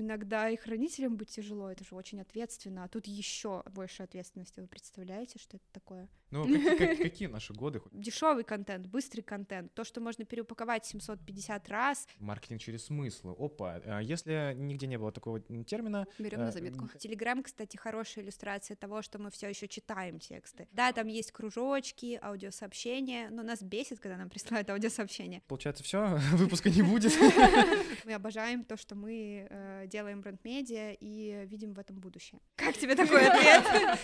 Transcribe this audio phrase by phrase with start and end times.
[0.00, 4.60] иногда и хранителям быть тяжело, это же очень ответственно, а тут еще больше ответственности.
[4.60, 6.08] Вы представляете, что это такое?
[6.30, 6.44] Ну,
[6.78, 7.80] как- как- какие наши годы?
[7.92, 12.06] Дешевый контент, быстрый контент, то, что можно переупаковать 750 раз.
[12.18, 13.32] Маркетинг через смыслы.
[13.38, 16.88] Опа, а если нигде не было такого термина, Берем Э, на заметку.
[16.98, 20.68] Телеграм, кстати, хорошая иллюстрация того, что мы все еще читаем тексты.
[20.72, 25.42] Да, там есть кружочки, аудиосообщения, но нас бесит, когда нам присылают аудиосообщения.
[25.48, 27.12] получается, все, выпуска не будет.
[28.04, 32.40] Мы обожаем то, что мы э, делаем бренд-медиа и видим в этом будущее.
[32.56, 33.98] Как тебе такой ответ?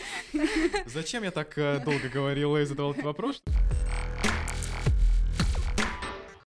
[0.87, 3.43] Зачем я так э, долго говорил и задавал этот вопрос?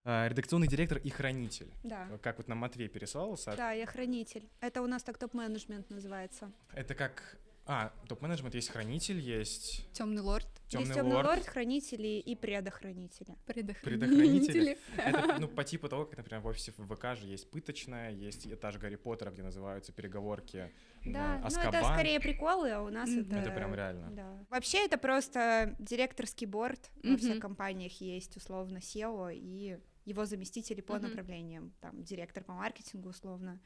[0.07, 1.73] А, Редакционный директор и хранитель.
[1.83, 2.07] Да.
[2.23, 4.49] Как вот нам Матвей переслал, Саш, Да, я хранитель.
[4.61, 6.53] Это у нас так топ-менеджмент называется.
[6.75, 7.39] это как...
[7.67, 10.47] А, топ-менеджмент есть хранитель, есть Темный лорд.
[10.69, 11.29] темный есть темный лорд.
[11.29, 13.37] лорд, хранители и предохранители.
[13.47, 14.79] Предохранители.
[14.99, 18.47] Это, ну, по типу того, как, например, в офисе в ВК же есть пыточная, есть
[18.47, 20.71] этаж Гарри Поттера, где называются переговорки
[21.07, 23.35] Да, ну это скорее приколы, а у нас это...
[23.37, 24.11] Это прям реально.
[24.11, 24.47] Да.
[24.51, 30.97] Вообще это просто директорский board во всех компаниях есть, условно, CEO и его заместители по
[30.97, 31.03] Мгм.
[31.05, 33.59] направлениям, там, директор по маркетингу, условно.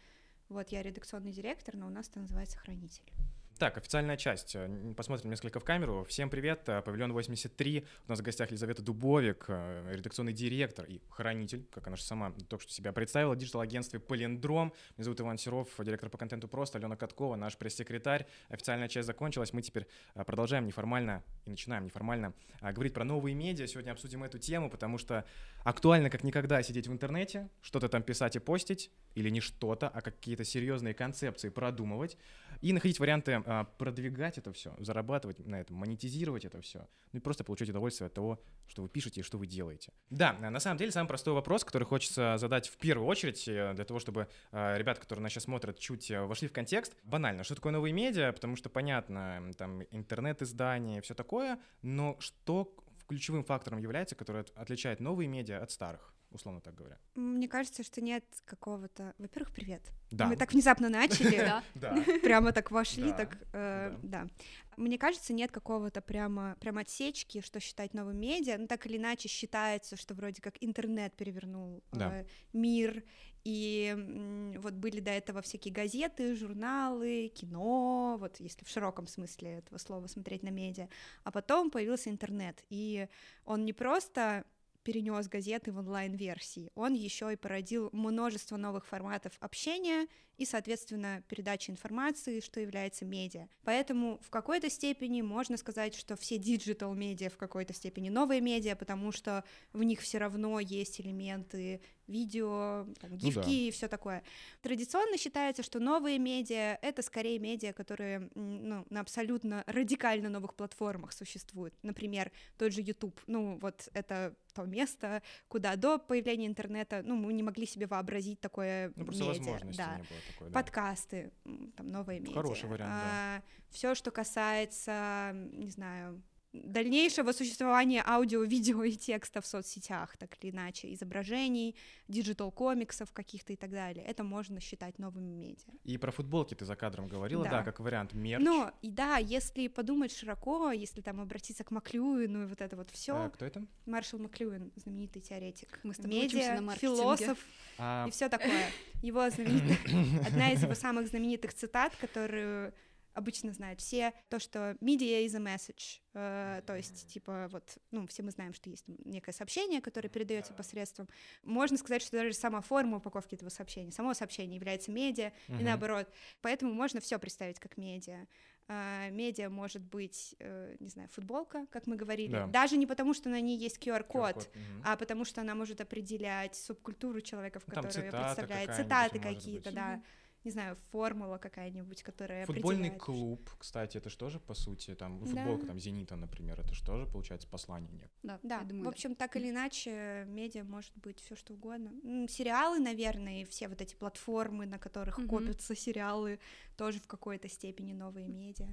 [0.49, 3.13] Вот я редакционный директор, но у нас это называется хранитель.
[3.59, 4.55] Так, официальная часть.
[4.55, 6.07] Э, Посмотрим несколько в камеру.
[6.09, 7.85] Всем привет, э, павильон 83.
[8.07, 12.33] У нас в гостях Елизавета Дубовик, э, редакционный директор и хранитель, как она же сама
[12.49, 14.73] только что себя представила, диджитал-агентстве Палиндром.
[14.97, 18.29] Меня зовут Иван Серов, директор по контенту «Просто», Алена Каткова, наш пресс-секретарь.
[18.49, 19.53] Официальная часть закончилась.
[19.53, 23.67] Мы теперь продолжаем неформально и начинаем неформально говорить про новые медиа.
[23.67, 25.25] Сегодня обсудим эту тему, потому что
[25.65, 30.01] актуально как никогда сидеть в интернете, что-то там писать и постить, или не что-то, а
[30.01, 32.17] какие-то серьезные концепции продумывать
[32.61, 37.23] и находить варианты а, продвигать это все, зарабатывать на этом, монетизировать это все, ну и
[37.23, 39.93] просто получать удовольствие от того, что вы пишете и что вы делаете.
[40.11, 43.73] Да, а, на самом деле самый простой вопрос, который хочется задать в первую очередь, э,
[43.75, 46.97] для того, чтобы а, ребята, которые нас сейчас смотрят, чуть э, вошли в контекст.
[47.05, 52.75] Банально, что такое новые медиа, потому что понятно, там интернет-издания и все такое, но что
[53.09, 56.99] ключевым фактором является, который от- отличает новые медиа от старых, условно так говоря.
[57.15, 59.15] Мне кажется, что нет какого-то...
[59.19, 59.83] Во-первых, привет.
[60.11, 60.27] Да.
[60.27, 61.39] Мы так внезапно начали,
[61.75, 62.05] Да.
[62.23, 64.29] Прямо так вошли, так, э, да.
[64.77, 69.29] Мне кажется, нет какого-то прямо, прям отсечки, что считать новым медиа, но так или иначе
[69.29, 73.03] считается, что вроде как интернет перевернул э, мир,
[73.45, 79.79] и вот были до этого всякие газеты, журналы, кино, вот если в широком смысле этого
[79.79, 80.89] слова смотреть на медиа,
[81.25, 83.09] а потом появился интернет, и
[83.45, 84.45] он не просто
[84.89, 90.07] перенес газеты в онлайн-версии, он еще и породил множество новых форматов общения
[90.39, 93.49] и, соответственно, передачи информации, что является медиа.
[93.65, 98.77] Поэтому в какой-то степени можно сказать, что все диджитал медиа в какой-то степени новые медиа,
[98.77, 103.51] потому что в них все равно есть элементы видео, там, Ну гифки да.
[103.51, 104.23] и все такое.
[104.63, 111.13] Традиционно считается, что новые медиа— это скорее медиа, которые ну, на абсолютно радикально новых платформах
[111.13, 111.75] существуют.
[111.83, 113.21] Например, тот же YouTube.
[113.27, 118.41] Ну, вот это то место, куда до появления интернета, ну, мы не могли себе вообразить
[118.41, 119.39] такое Ну, просто медиа.
[119.39, 119.97] возможностей да.
[119.97, 120.53] не было такой, да.
[120.55, 121.33] Подкасты,
[121.77, 122.35] там новые медиа.
[122.35, 123.43] Хороший вариант, да.
[123.71, 126.23] Все, что касается, не знаю,
[126.53, 131.77] дальнейшего существования аудио, видео и текста в соцсетях, так или иначе, изображений,
[132.09, 134.05] диджитал-комиксов каких-то и так далее.
[134.05, 135.73] Это можно считать новыми медиа.
[135.85, 137.63] И про футболки ты за кадром говорила, да, Да.
[137.65, 138.43] как вариант мерч.
[138.43, 142.91] Но, и да, если подумать широко, если там обратиться к Маклюину и вот это вот
[142.91, 143.67] все, А, кто это?
[143.87, 147.39] Маршал Маклюин, знаменитый теоретик, Мы с тобой учимся медиа, на философ
[147.79, 148.71] А, и все такое.
[149.03, 149.79] Его знаменитых,
[150.27, 152.73] одна из его самых знаменитых цитат, которую
[153.19, 158.07] обычно знают все, то, что media is a message, э, то есть, типа, вот, ну,
[158.07, 161.09] все мы знаем, что есть некое сообщение, которое передается посредством,
[161.43, 165.65] можно сказать, что даже сама форма упаковки этого сообщения, само сообщение является медиа, и мгм.
[165.65, 166.09] наоборот,
[166.41, 168.27] поэтому можно все представить как медиа.
[168.71, 172.47] А, Медиа может быть, э, не знаю, футболка, как мы говорили, Да.
[172.47, 174.83] даже не потому, что на ней есть QR-код, QR-код, мгм.
[174.85, 179.19] а потому что она может определять субкультуру человека, в Ну, которую ее цитата представляет, цитаты
[179.21, 179.75] какие-то, быть.
[179.75, 180.03] да.
[180.45, 183.03] Не знаю, формула какая-нибудь, которая Футбольный определяет.
[183.03, 185.27] клуб, кстати, это же тоже, по сути, там, Да.
[185.27, 188.11] футболка там Зенита, например, это же тоже, получается, послание нет.
[188.23, 188.91] Да, Да, я думаю, в да.
[188.91, 191.93] общем, так или иначе, медиа может быть все что угодно.
[192.29, 195.29] Сериалы, наверное, и все вот эти платформы, на которых Мгм.
[195.29, 196.39] копятся сериалы,
[196.77, 198.69] тоже в какой-то степени новые медиа.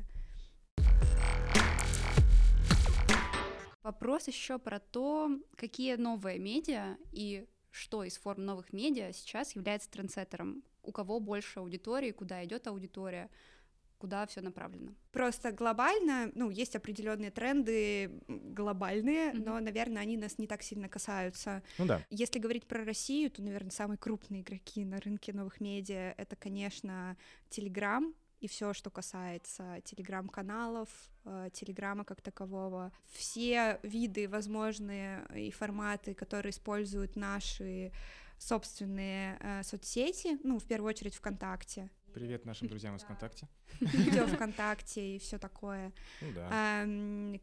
[3.83, 9.89] Вопрос еще про то, какие новые медиа и что из форм новых медиа сейчас является
[9.91, 10.63] трендсеттером.
[10.85, 13.29] У кого больше аудитории, куда идет аудитория,
[13.97, 14.93] куда все направлено?
[15.11, 19.43] Просто глобально, ну, есть определенные тренды глобальные, Мгм.
[19.43, 21.63] но, наверное, они нас не так сильно касаются.
[21.77, 22.05] Ну да.
[22.09, 27.17] Если говорить про Россию, то, наверное, самые крупные игроки на рынке новых медиа это, конечно,
[27.49, 30.89] Телеграм и все, что касается телеграм-каналов,
[31.23, 37.91] э, телеграма как такового, все виды возможные и форматы, которые используют наши
[38.37, 43.45] собственные э, соцсети, ну, в первую очередь ВКонтакте, Привет нашим друзьям из ВКонтакте.
[43.81, 45.91] видео ВКонтакте и все такое.
[46.21, 46.87] Ну да.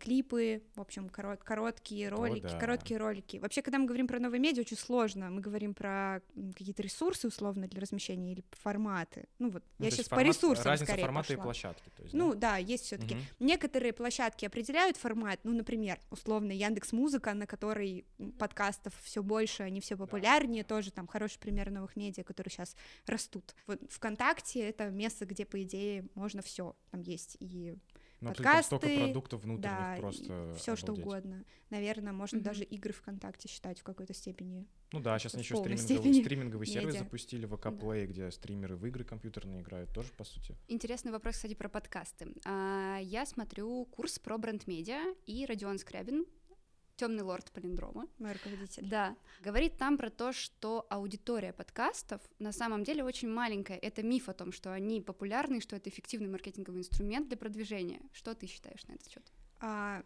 [0.01, 2.59] Клипы, в общем, корот- короткие ролики, да.
[2.59, 3.37] короткие ролики.
[3.37, 5.29] Вообще, когда мы говорим про новые медиа, очень сложно.
[5.29, 6.23] Мы говорим про
[6.57, 9.29] какие-то ресурсы условно для размещения или форматы.
[9.39, 11.91] Ну вот, Ну, я сейчас есть по формат- ресурсам Разница скорее формата и площадки.
[11.95, 12.41] То есть, Ну да?
[12.53, 13.19] да, есть все-таки.
[13.41, 18.07] Некоторые площадки определяют формат, ну, например, условно Яндекс Музыка, на которой
[18.39, 22.75] подкастов все больше, они все популярнее, тоже там хороший пример новых медиа, которые сейчас
[23.07, 23.55] растут.
[23.67, 27.75] Вот ВКонтакте это место, где по идее можно все, там есть и
[28.21, 30.55] Ну, там столько подкасты, продуктов внутренних да, просто.
[30.59, 31.45] все что угодно.
[31.71, 32.45] Наверное, можно Мгм.
[32.45, 34.67] даже игры ВКонтакте считать в какой-то степени.
[34.93, 36.99] Ну да, сейчас они еще стриминговый, стриминговый сервис медиа.
[37.05, 40.55] запустили, ВК Play, где стримеры в игры компьютерные играют, тоже, по сути.
[40.69, 42.29] Интересный вопрос, кстати, про подкасты.
[42.45, 46.27] А, Я смотрю курс про бренд-медиа, и Родион Скрябин,
[47.03, 48.89] темный лорд палиндрома, Мой руководитель.
[48.89, 53.77] Да, говорит там про то, что аудитория подкастов на самом деле очень маленькая.
[53.77, 58.01] Это миф о том, что они популярны, что это эффективный маркетинговый инструмент для продвижения.
[58.13, 59.33] Что ты считаешь на этот счет?
[59.59, 60.05] А,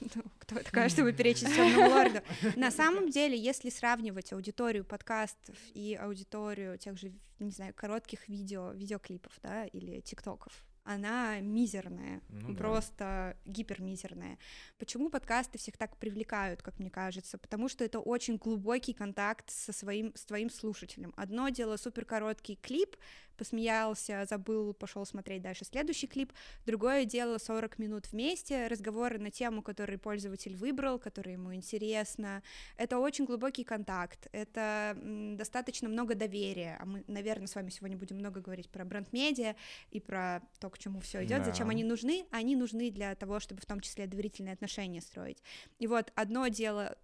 [0.00, 2.22] ну, кто такая, чтобы перечить темному лорду?
[2.56, 8.72] На самом деле, если сравнивать аудиторию подкастов и аудиторию тех же, не знаю, коротких видео,
[8.72, 12.58] видеоклипов, да, или тиктоков, она мизерная, Ну да.
[12.58, 14.38] просто гипермизерная.
[14.78, 17.38] Почему подкасты всех так привлекают, как мне кажется?
[17.38, 21.12] Потому что это очень глубокий контакт со своим, с твоим слушателем.
[21.16, 22.96] Одно дело супер короткий клип,
[23.36, 26.32] посмеялся, забыл, пошел смотреть дальше следующий клип.
[26.66, 32.42] Другое дело 40 минут вместе, разговоры на тему, которую пользователь выбрал, которая ему интересна.
[32.76, 34.96] Это очень глубокий контакт, это
[35.36, 36.78] достаточно много доверия.
[36.80, 39.54] А мы, наверное, с вами сегодня будем много говорить про бренд-медиа
[39.90, 41.72] и про то, к чему все идет, зачем Да.
[41.72, 42.26] они нужны.
[42.30, 45.42] Они нужны для того, чтобы в том числе доверительные отношения строить.
[45.78, 46.96] И вот одно дело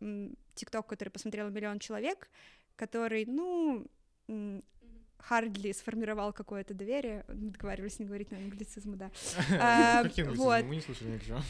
[0.54, 2.30] ТикТок, который посмотрел миллион человек,
[2.76, 3.86] который, ну,
[5.18, 8.38] Хардли сформировал какое-то доверие, мы договаривались не говорить на
[8.96, 9.10] да.
[9.60, 10.34] А, Какие англицизмы?
[10.36, 10.64] вот.
[10.64, 11.40] Мы не слышали ничего.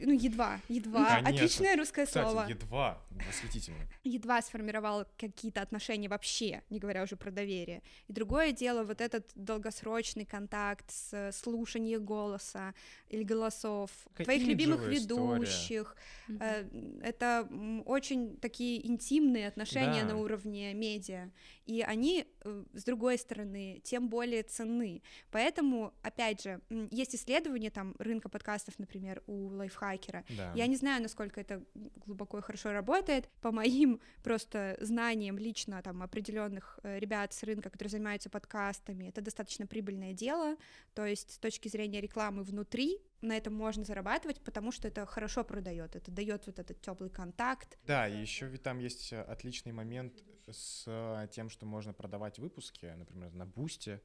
[0.00, 1.16] Ну, едва, едва.
[1.24, 2.46] Отличное русское слово.
[2.48, 3.78] едва, восхитительно.
[4.02, 7.82] едва сформировал какие-то отношения вообще, не говоря уже про доверие.
[8.08, 12.74] И другое дело, вот этот долгосрочный контакт с слушание голоса
[13.08, 15.96] или голосов твоих любимых ведущих.
[16.28, 16.64] Э,
[17.02, 17.48] Это
[17.86, 20.08] очень такие интимные отношения Да.
[20.08, 21.30] на уровне медиа.
[21.66, 25.02] И они, э, с другой стороны, тем более ценны.
[25.30, 30.52] Поэтому, опять же, есть исследования там рынка подкастов, например, у лайфхакера, Да.
[30.54, 31.64] я не знаю, насколько это
[32.06, 33.28] глубоко и хорошо работает.
[33.40, 39.20] По моим просто знаниям лично там определенных э, ребят с рынка, которые занимаются подкастами, это
[39.20, 40.56] достаточно прибыльное дело.
[40.94, 45.44] То есть с точки зрения рекламы внутри на этом можно зарабатывать, потому что это хорошо
[45.44, 47.78] продает, это дает вот этот теплый контакт.
[47.86, 52.38] Да, и еще ведь там есть э, отличный момент с э, тем, что можно продавать
[52.38, 54.02] выпуски, например, на Бусте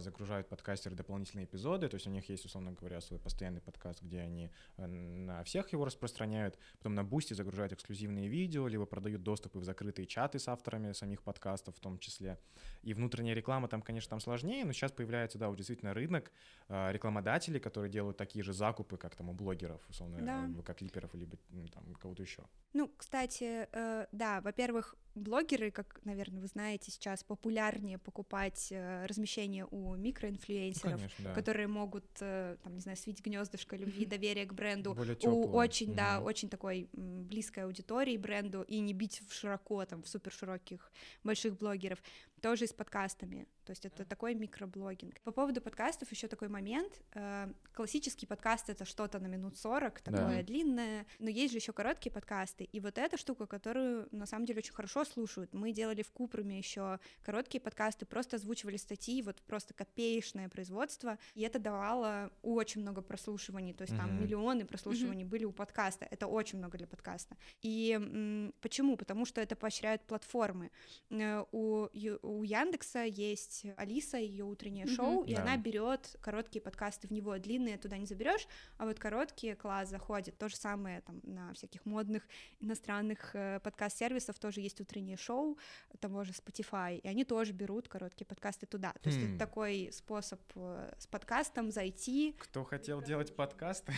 [0.00, 4.20] загружают подкастеры дополнительные эпизоды, то есть у них есть, условно говоря, свой постоянный подкаст, где
[4.20, 9.58] они э, на всех его распространяют, потом на Бусте загружают эксклюзивные видео, либо продают доступы
[9.58, 12.38] в закрытые чаты с авторами самих подкастов в том числе.
[12.82, 16.30] И внутренняя реклама там, конечно, там сложнее, но сейчас появляется, да, вот действительно рынок
[16.68, 20.46] э, рекламодателей, которые делают такие же закупы, как там у блогеров, условно, Да.
[20.46, 21.36] э, ВК-клиперов, либо
[21.72, 22.42] там кого-то еще.
[22.72, 29.66] Ну, кстати, э, да, во-первых, блогеры, как, наверное, вы знаете, сейчас популярнее покупать э, размещение
[29.70, 31.34] у Ну, микроинфлюенсеров, конечно, да.
[31.34, 35.94] которые могут, э, там, не знаю, свить гнездышко любви, доверия к бренду, Более у очень,
[35.94, 36.26] да, Мгм.
[36.26, 40.90] очень такой близкой аудитории бренду и не бить в широко, там, в супер широких
[41.24, 42.02] больших блогеров,
[42.42, 43.46] тоже и с подкастами.
[43.64, 45.20] То есть это такой микроблогинг.
[45.20, 47.00] По поводу подкастов еще такой момент.
[47.14, 50.42] э, Классический подкаст это что-то на минут 40, такое Да.
[50.42, 52.64] длинное, но есть же еще короткие подкасты.
[52.64, 55.54] И вот эта штука, которую на самом деле очень хорошо слушают.
[55.54, 61.42] Мы делали в Купруме еще короткие подкасты, просто озвучивали статьи, вот просто копеечное производство, и
[61.42, 64.22] это давало очень много прослушиваний, то есть там Мгм.
[64.24, 66.06] миллионы прослушиваний были у подкаста.
[66.10, 67.36] Это очень много для подкаста.
[67.62, 68.96] И м, почему?
[68.96, 70.70] Потому что это поощряют платформы.
[71.10, 71.88] Э, У,
[72.22, 74.94] у у Яндекса есть Алиса, ее утреннее Мгм.
[74.94, 75.42] шоу, и Да.
[75.42, 77.36] она берет короткие подкасты в него.
[77.38, 78.46] Длинные туда не заберешь,
[78.78, 80.36] а вот короткие класс заходит.
[80.38, 82.26] То же самое там на всяких модных
[82.60, 85.58] иностранных э, подкаст-сервисов тоже есть утреннее шоу
[86.00, 88.92] того же Spotify, и они тоже берут короткие подкасты туда.
[89.02, 89.30] То есть Хм.
[89.30, 92.34] это такой способ э, с подкастом зайти.
[92.38, 93.88] Кто хотел делать подкаст,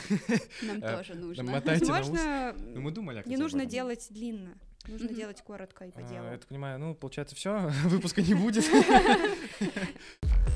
[0.63, 1.45] Нам Э, тоже нужно.
[1.45, 1.85] мотайте.
[1.85, 5.17] Возможно, Ну, мы думали, кстати, не нужно делать длинно, нужно Мгм.
[5.17, 6.25] делать коротко и по А, делу.
[6.27, 8.65] Я так понимаю, ну, получается, все, выпуска не будет.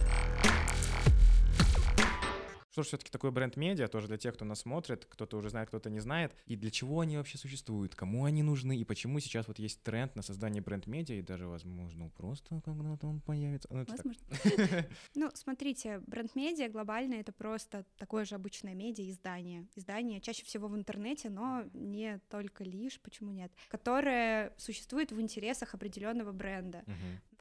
[2.78, 5.90] Что же все-таки такое бренд-медиа, тоже для тех, кто нас смотрит, кто-то уже знает, кто-то
[5.90, 9.58] не знает, и для чего они вообще существуют, кому они нужны, и почему сейчас вот
[9.58, 13.66] есть тренд на создание бренд-медиа, и даже, возможно, просто когда-то он появится.
[13.72, 13.84] Ну.
[13.84, 14.22] Возможно.
[15.16, 19.66] Ну, смотрите, бренд-медиа глобально это просто такое же обычное медиа, издание.
[19.74, 25.74] Издание чаще всего в интернете, но не только лишь, почему нет, которое существует в интересах
[25.74, 26.84] определенного бренда.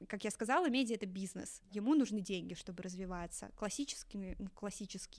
[0.08, 1.62] Как я сказала, медиа это бизнес.
[1.70, 3.52] Ему нужны деньги, чтобы развиваться.
[3.54, 4.48] Классические, ну,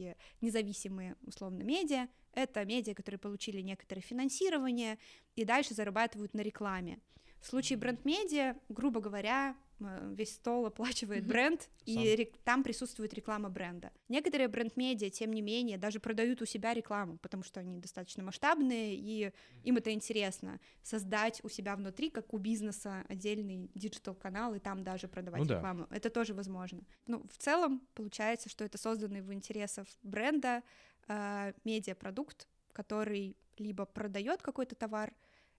[0.09, 4.97] классические независимые условно медиа это медиа, которые получили некоторое финансирование
[5.35, 6.99] и дальше зарабатывают на рекламе.
[7.41, 11.29] В случае бренд-медиа, грубо говоря, весь стол оплачивает Мгм.
[11.29, 12.03] бренд, и Сам.
[12.03, 13.91] рек- там присутствует реклама бренда.
[14.09, 18.95] Некоторые бренд-медиа, тем не менее, даже продают у себя рекламу, потому что они достаточно масштабные,
[18.95, 19.31] и
[19.63, 25.07] им это интересно создать у себя внутри, как у бизнеса, отдельный диджитал-канал, и там даже
[25.07, 25.55] продавать Ну да.
[25.55, 25.87] рекламу.
[25.89, 26.81] Это тоже возможно.
[27.07, 30.61] Ну, в целом, получается, что это созданный в интересах бренда
[31.07, 35.13] э, медиапродукт, который либо продает какой-то товар,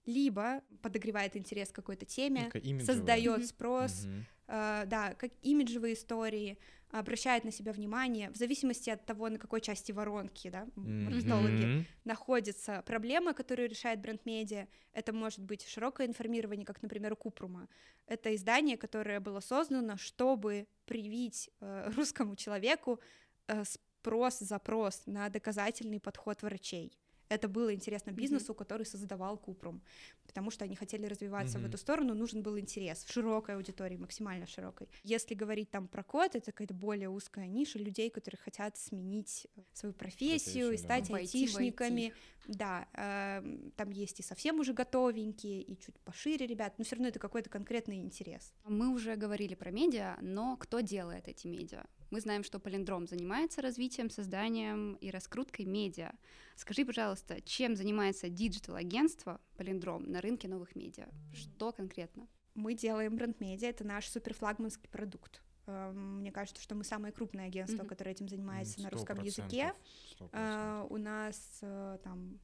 [0.07, 2.51] либо подогревает интерес к какой-то теме,
[2.85, 4.07] создает спрос,
[4.49, 6.59] э, да, как имиджевые истории,
[6.93, 11.87] обращает на себя внимание, в зависимости от того, на какой части воронки, да, маркетологи, Мгм.
[12.05, 14.67] находится проблема, которую решает бренд-медиа.
[14.93, 17.69] Это может быть широкое информирование, как, например, у Купрума.
[18.07, 22.99] Это издание, которое было создано, чтобы привить э, русскому человеку
[23.47, 26.93] э, спрос-запрос на доказательный подход врачей.
[27.31, 29.81] Это было интересно бизнесу, который создавал Купрум,
[30.27, 31.69] потому что они хотели развиваться в Мгм.
[31.69, 34.89] эту сторону, нужен был интерес в широкой аудитории, максимально широкой.
[35.05, 39.61] Если говорить там про код, это какая-то более узкая ниша людей, которые хотят сменить э,
[39.73, 40.77] свою профессию и Профессию, да.
[40.79, 42.13] стать Войти в айтишниками.
[42.47, 47.09] Да, эм, там есть и совсем уже готовенькие, и чуть пошире ребят, но все равно
[47.09, 48.55] это какой-то конкретный интерес.
[48.65, 51.85] Мы уже говорили про медиа, но кто делает эти медиа?
[52.11, 56.13] Мы знаем, что Палиндром занимается развитием, созданием и раскруткой медиа.
[56.57, 61.09] Скажи, пожалуйста, чем занимается диджитал-агентство Палиндром на рынке новых медиа?
[61.33, 62.27] Что конкретно?
[62.55, 65.41] Мы делаем бренд-медиа, это наш суперфлагманский продукт.
[65.67, 69.73] Эм, Мне кажется, что мы самое крупное агентство, которое этим занимается на русском языке.
[70.11, 70.31] сто процентов.
[70.33, 72.39] А, У нас э, там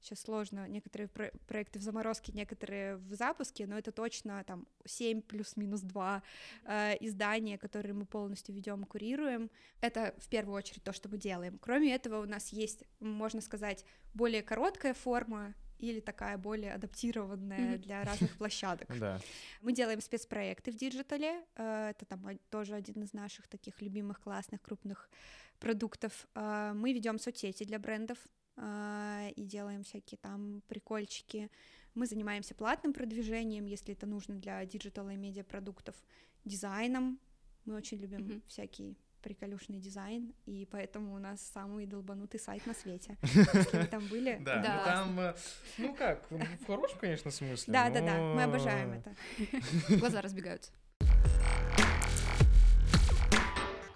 [0.00, 5.22] сейчас сложно, некоторые про- проекты в заморозке, некоторые в запуске, но это точно там 7
[5.22, 6.22] плюс-минус 2
[6.64, 9.48] э, издания, которые мы полностью ведем и курируем.
[9.80, 11.58] Это в первую очередь то, что мы делаем.
[11.60, 15.54] Кроме этого, у нас есть, можно сказать, более короткая форма
[15.90, 17.80] или такая более адаптированная Мгм.
[17.82, 18.88] для разных площадок.
[19.02, 19.20] Да.
[19.62, 21.44] Мы делаем спецпроекты в диджитале.
[21.56, 25.08] э, Это там тоже один из наших таких любимых, классных, крупных
[25.58, 26.26] продуктов.
[26.34, 28.18] Э, Мы ведем соцсети для брендов
[28.56, 31.50] э, и делаем всякие там прикольчики.
[31.94, 35.94] Мы занимаемся платным продвижением, если это нужно для диджитала и медиапродуктов,
[36.44, 37.18] дизайном.
[37.64, 38.42] Мы очень любим Мгм.
[38.46, 43.16] всякий приколюшный дизайн, и поэтому у нас самый долбанутый сайт на свете.
[43.22, 44.74] Если вы там были, Да, Да.
[44.76, 45.34] ну там, э,
[45.78, 47.72] ну как, в хорошем, конечно, смысле.
[47.72, 49.14] да, да, да, мы но- обожаем это.
[49.98, 50.72] Глаза разбегаются.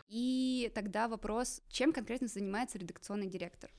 [0.09, 3.71] И тогда вопрос, чем конкретно занимается редакционный директор?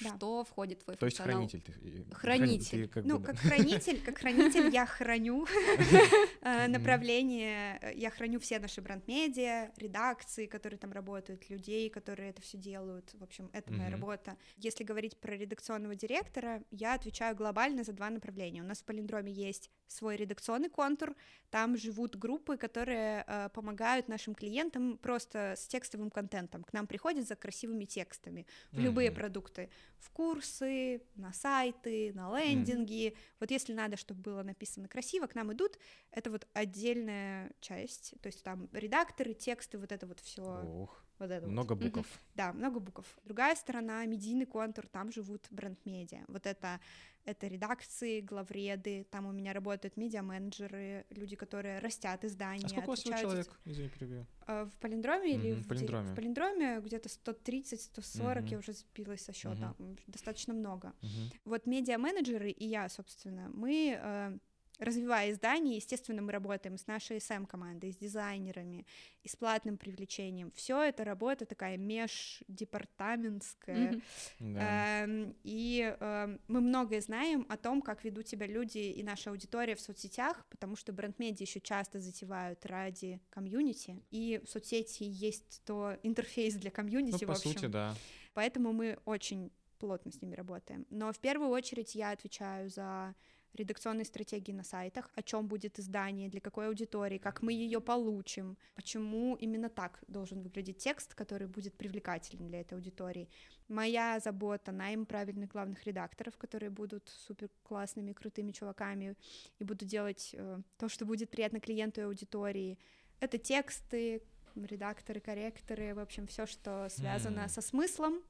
[0.00, 0.16] Да.
[0.16, 1.48] Что входит в твой То есть функционал?
[1.48, 1.62] хранитель.
[1.62, 2.82] ты, Хранитель.
[2.82, 3.32] ты как Ну, бы, да.
[3.32, 5.46] как хранитель, как хранитель я храню
[6.42, 12.42] э, направление, э, я храню все наши бренд-медиа, редакции, которые там работают, людей, которые это
[12.42, 13.12] все делают.
[13.14, 14.36] В общем, это моя работа.
[14.56, 18.62] Если говорить про редакционного директора, я отвечаю глобально за два направления.
[18.62, 21.14] У нас в Полиндроме есть свой редакционный контур,
[21.50, 26.62] там живут группы, которые э, помогают нашим клиентам просто с текстовым контентом.
[26.64, 29.68] К нам приходят за красивыми текстами в любые продукты,
[30.00, 33.14] в курсы, на сайты, на лендинги.
[33.38, 35.78] Вот если надо, чтобы было написано красиво, к нам идут.
[36.10, 41.30] Это вот отдельная часть, то есть там редакторы, тексты, вот это вот все, Ох, вот
[41.30, 41.52] это вот.
[41.52, 41.84] много Мгм.
[41.90, 42.20] букв.
[42.34, 43.18] Да, много букв.
[43.24, 46.24] Другая сторона, медийный контур, там живут бренд-медиа.
[46.28, 46.80] Вот это,
[47.24, 52.64] это редакции, главреды, там у меня работают медиа-менеджеры, люди, которые растят издания.
[52.64, 53.60] А сколько у вас человек?
[53.64, 54.26] Извини, перебью.
[54.46, 56.12] А, В полиндроме или Мгм, в, Полиндроме.
[56.12, 58.58] В полиндроме где-то 130-140, я Мгм.
[58.58, 59.74] уже сбилась со счета,
[60.06, 60.92] достаточно много.
[61.02, 61.30] Мгм.
[61.44, 64.38] Вот медиа-менеджеры и я, собственно, мы э,
[64.80, 68.86] развивая издание, естественно, мы работаем с нашей SM-командой, с дизайнерами,
[69.22, 70.50] и с платным привлечением.
[70.52, 73.92] Все это работа такая междепартаментская.
[73.92, 74.54] Mm-hmm.
[74.54, 75.04] Да.
[75.04, 79.76] Эм, и э, мы многое знаем о том, как ведут себя люди и наша аудитория
[79.76, 85.96] в соцсетях, потому что бренд-медиа еще часто затевают ради комьюнити, и в соцсети есть то
[86.02, 87.52] интерфейс для комьюнити, ну, по в общем.
[87.52, 87.94] сути, да.
[88.32, 90.86] Поэтому мы очень плотно с ними работаем.
[90.90, 93.14] Но в первую очередь я отвечаю за
[93.54, 98.56] редакционной стратегии на сайтах, о чем будет издание, для какой аудитории, как мы ее получим,
[98.74, 103.28] почему именно так должен выглядеть текст, который будет привлекателен для этой аудитории.
[103.68, 109.16] Моя забота найм правильных главных редакторов, которые будут супер классными, крутыми чуваками
[109.58, 112.78] и будут делать э, то, что будет приятно клиенту и аудитории.
[113.20, 114.22] Это тексты,
[114.56, 117.48] редакторы, корректоры, в общем, все, что связано mm.
[117.48, 118.20] со смыслом,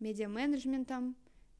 [0.00, 1.16] медиа-менеджментом,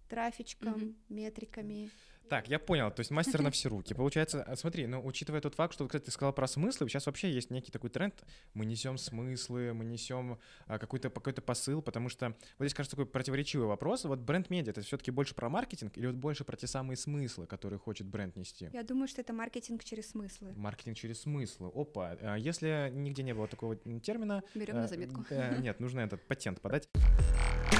[0.08, 0.94] трафичком, mm-hmm.
[1.08, 1.90] метриками.
[2.28, 3.94] Так, я понял, то есть мастер на все руки.
[3.94, 7.30] Получается, а, смотри, ну, учитывая тот факт, что, кстати, ты сказал про смыслы, сейчас вообще
[7.30, 8.14] есть некий такой тренд,
[8.54, 12.28] мы несем смыслы, мы несем а, какой-то какой посыл, потому что
[12.58, 14.04] вот здесь, кажется, такой противоречивый вопрос.
[14.04, 17.46] Вот бренд-медиа— это все таки больше про маркетинг или вот больше про те самые смыслы,
[17.46, 18.70] которые хочет бренд нести?
[18.72, 20.52] Я думаю, что это маркетинг через смыслы.
[20.56, 21.70] Маркетинг через смыслы.
[21.74, 24.42] Опа, а если нигде не было такого термина...
[24.54, 25.24] Берем на заметку.
[25.30, 26.88] Э, нет, нужно этот патент подать.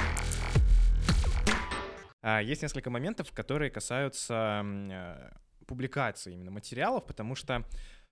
[2.27, 5.29] А, есть несколько моментов, которые касаются э,
[5.67, 7.63] публикации именно материалов, потому что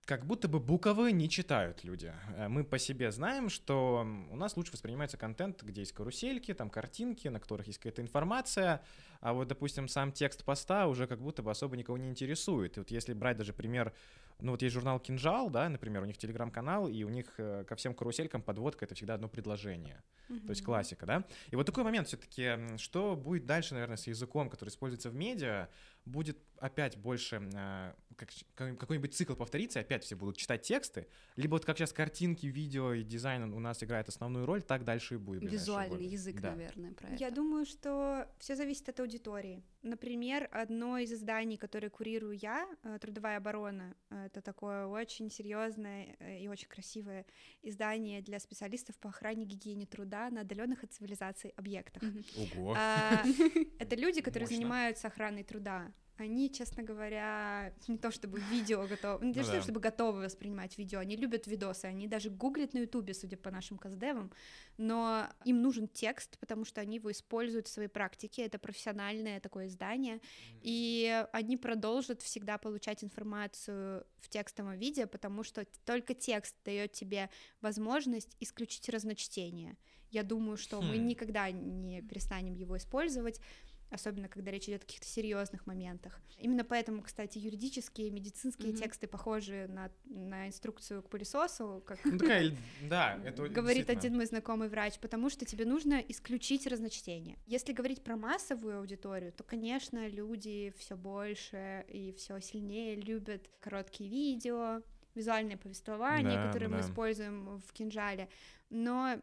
[0.04, 2.12] как будто бы буквы не читают люди.
[2.36, 6.70] Э, мы по себе знаем, что у нас лучше воспринимается контент, где есть карусельки, там
[6.70, 8.82] картинки, на которых есть какая-то информация,
[9.18, 12.76] а вот, допустим, сам текст поста уже как будто бы особо никого не интересует.
[12.76, 13.92] И вот если брать даже пример
[14.40, 17.76] ну вот есть журнал «Кинжал», да, например, у них телеграм-канал, и у них э, ко
[17.76, 20.02] всем каруселькам подводка— это всегда одно предложение.
[20.28, 20.46] Mm-hmm.
[20.46, 21.24] То есть классика, да.
[21.50, 25.14] И вот такой момент все таки что будет дальше, наверное, с языком, который используется в
[25.14, 25.68] медиа,
[26.04, 31.06] будет опять больше э, как, какой-нибудь цикл повторится, и опять все будут читать тексты,
[31.36, 35.14] либо вот как сейчас картинки, видео и дизайн у нас играет основную роль, так дальше
[35.14, 35.42] и будет.
[35.42, 36.52] Визуальный язык, да.
[36.52, 39.62] наверное, про Я думаю, что все зависит от аудитории.
[39.82, 46.40] Например, одно из изданий, которое курирую я, э, «Трудовая оборона», это такое очень серьезное э,
[46.40, 47.26] и очень красивое
[47.62, 52.02] издание для специалистов по охране гигиене труда на отдаленных от цивилизации объектах.
[52.38, 52.74] Ого!
[52.78, 53.22] А,
[53.78, 59.32] это люди, которые занимаются охраной труда они, честно говоря, не то чтобы видео готовы, не
[59.32, 59.62] ну, то да.
[59.62, 63.78] чтобы готовы воспринимать видео, они любят видосы, они даже гуглят на ютубе, судя по нашим
[63.78, 64.32] каздевам,
[64.76, 69.66] но им нужен текст, потому что они его используют в своей практике, это профессиональное такое
[69.66, 70.20] издание,
[70.62, 77.28] и они продолжат всегда получать информацию в текстовом виде, потому что только текст дает тебе
[77.60, 79.76] возможность исключить разночтение.
[80.10, 80.86] Я думаю, что хм.
[80.86, 83.40] мы никогда не перестанем его использовать,
[83.90, 86.20] особенно когда речь идет о каких-то серьезных моментах.
[86.38, 88.76] Именно поэтому, кстати, юридические, медицинские mm-hmm.
[88.76, 94.26] тексты похожи на, на инструкцию к пылесосу, как ну, такая, да, это говорит один мой
[94.26, 97.38] знакомый врач, потому что тебе нужно исключить разночтение.
[97.46, 104.10] Если говорить про массовую аудиторию, то, конечно, люди все больше и все сильнее любят короткие
[104.10, 104.82] видео,
[105.14, 106.76] визуальное повествование, да, которое да.
[106.76, 108.28] мы используем в кинжале,
[108.70, 109.20] но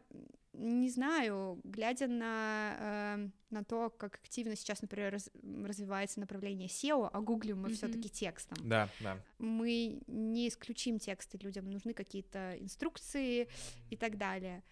[0.62, 5.30] не знаю, глядя на, э, на то, как активно сейчас, например, раз,
[5.64, 7.74] развивается направление SEO, а гуглим мы mm-hmm.
[7.74, 8.58] все-таки текстом.
[8.62, 9.18] Да, да.
[9.38, 13.48] Мы не исключим тексты, людям нужны какие-то инструкции
[13.90, 14.62] и так далее.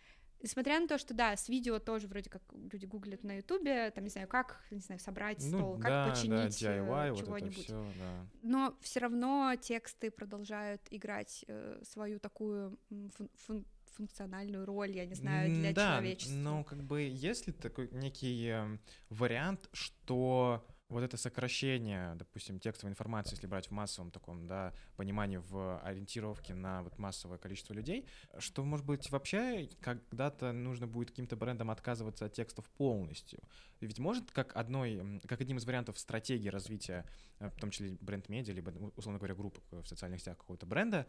[0.42, 4.04] Несмотря на то, что да, с видео тоже вроде как люди гуглят на Ютубе, там
[4.04, 7.56] не знаю, как, не знаю, собрать ну, стол, да, как починить да, DIY, чего-нибудь.
[7.56, 8.26] Вот всё, да.
[8.42, 13.66] Но все равно тексты продолжают играть э, свою такую фун- фун-
[14.00, 16.34] функциональную роль, я не знаю, для да, человечества.
[16.34, 18.78] но как бы есть ли такой некий э,
[19.10, 25.36] вариант, что вот это сокращение, допустим, текстовой информации, если брать в массовом таком, да, понимании,
[25.36, 28.08] в ориентировке на вот массовое количество людей,
[28.38, 33.38] что, может быть, вообще когда-то нужно будет каким-то брендам отказываться от текстов полностью.
[33.80, 37.06] Ведь может как одной, как одним из вариантов стратегии развития,
[37.38, 41.06] э, в том числе бренд-медиа, либо, ну, условно говоря, группы в социальных сетях какого-то бренда,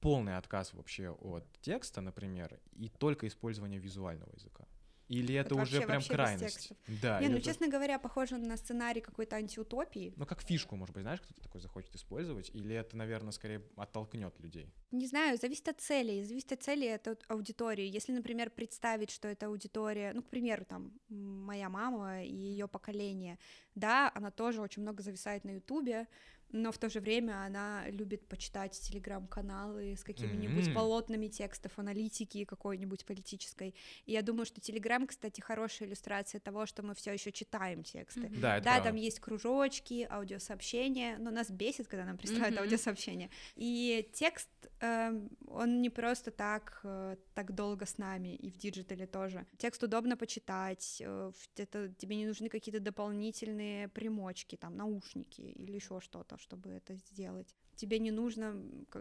[0.00, 4.66] полный отказ вообще от текста, например, и только использование визуального языка.
[5.10, 6.72] Или это, это уже вообще, прям вообще крайность?
[7.02, 7.20] Да.
[7.20, 7.44] Не, ну, это...
[7.44, 10.14] честно говоря, похоже на сценарий какой-то антиутопии.
[10.16, 12.48] Ну, как фишку, может быть, знаешь, кто-то такой захочет использовать?
[12.54, 14.72] Или это, наверное, скорее оттолкнет людей?
[14.92, 16.22] Не знаю, зависит от целей.
[16.22, 17.92] Зависит от цели от аудитории.
[17.92, 23.36] Если, например, представить, что это аудитория, ну, к примеру, там, моя мама и ее поколение,
[23.74, 26.06] да, она тоже очень много зависает на Ютубе,
[26.52, 30.74] но в то же время она любит почитать телеграм-каналы с какими-нибудь М.
[30.74, 33.74] полотнами текстов, аналитики какой-нибудь политической.
[34.06, 38.20] И я думаю, что телеграм, кстати, хорошая иллюстрация того, что мы все еще читаем тексты.
[38.28, 38.40] Мгм.
[38.40, 38.88] Да, это Да, правда.
[38.90, 42.64] там есть кружочки, аудиосообщения, но нас бесит, когда нам присылают Мгм.
[42.64, 43.30] аудиосообщения.
[43.56, 44.48] И текст,
[44.80, 49.46] эм, он не просто так, э, так долго с нами, и в диджитале тоже.
[49.58, 56.00] Текст удобно почитать, э, это тебе не нужны какие-то дополнительные примочки, там, наушники или еще
[56.00, 57.54] что-то, чтобы это сделать.
[57.76, 58.52] Тебе не нужно,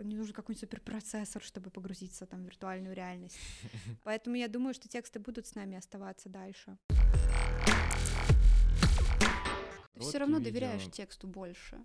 [0.03, 3.37] не нужен какой-нибудь суперпроцессор, чтобы погрузиться там в виртуальную реальность.
[4.03, 6.77] Поэтому я думаю, что тексты будут с нами оставаться дальше.
[9.93, 10.51] Ты все равно видео.
[10.51, 11.83] доверяешь тексту больше.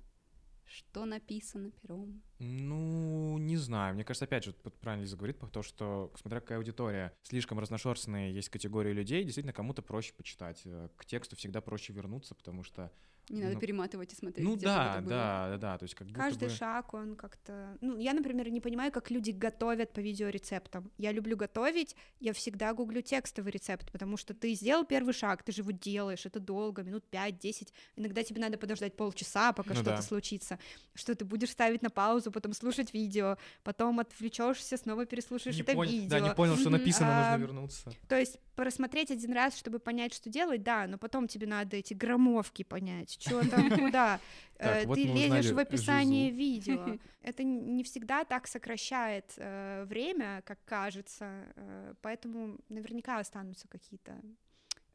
[0.66, 2.22] Что написано пером?
[2.38, 3.94] Ну, не знаю.
[3.94, 8.48] Мне кажется, опять же, правильно Лиза говорит, потому что, смотря какая аудитория, слишком разношерстные есть
[8.48, 10.62] категории людей, действительно, кому-то проще почитать.
[10.64, 12.90] Э, К тексту всегда проще вернуться, потому что...
[13.30, 16.06] Не надо Ну, перематывать и смотреть, Ну где да, да, да, да, то есть как
[16.08, 16.54] будто Каждый бы...
[16.54, 17.78] шаг, он как-то...
[17.80, 20.90] Ну, я, например, не понимаю, как люди готовят по видеорецептам.
[20.98, 25.52] Я люблю готовить, я всегда гуглю текстовый рецепт, потому что ты сделал первый шаг, ты
[25.52, 27.68] же его делаешь, это долго, минут 5-10.
[27.96, 30.02] Иногда тебе надо подождать полчаса, пока Ну что-то да.
[30.02, 30.58] случится.
[30.94, 35.72] Что ты будешь ставить на паузу, потом слушать видео, потом отвлечешься, снова переслушаешь Не это
[35.72, 36.08] понял- видео.
[36.10, 37.92] Да, не понял, что написано, нужно вернуться.
[38.06, 41.94] То есть просмотреть один раз, чтобы понять, что делать, да, но потом тебе надо эти
[41.94, 44.20] громовки понять, что там, куда.
[44.58, 46.98] Э, Ты лезешь в описание видео.
[47.22, 54.20] Это не всегда так сокращает э, время, как кажется, э, поэтому наверняка останутся какие-то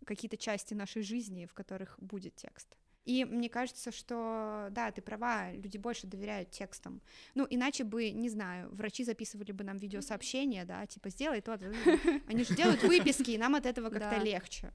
[0.05, 2.77] какие-то части нашей жизни, в которых будет текст.
[3.05, 7.01] И мне кажется, что да, ты права, люди больше доверяют текстам.
[7.33, 11.53] Ну, иначе бы, не знаю, врачи записывали бы нам видеосообщения, да, типа сделай то.
[12.27, 14.23] Они же делают выписки, и нам от этого как-то Да.
[14.23, 14.71] легче.